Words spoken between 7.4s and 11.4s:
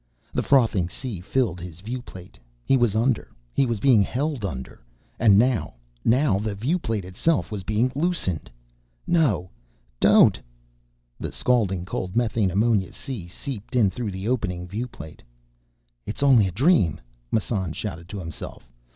was being loosened. No! Don't! The